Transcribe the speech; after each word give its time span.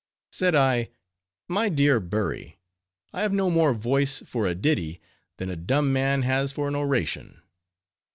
Said 0.31 0.55
I, 0.55 0.89
"My 1.47 1.69
dear 1.69 1.99
Bury, 1.99 2.57
I 3.13 3.21
have 3.21 3.31
no 3.33 3.51
more 3.51 3.71
voice 3.75 4.23
for 4.25 4.47
a 4.47 4.55
ditty, 4.55 4.99
than 5.37 5.51
a 5.51 5.55
dumb 5.55 5.93
man 5.93 6.23
has 6.23 6.51
for 6.51 6.67
an 6.67 6.73
oration. 6.73 7.39